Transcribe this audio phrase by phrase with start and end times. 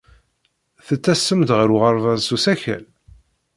[0.87, 2.83] Tettasem-d ɣer uɣerbaz s usakal?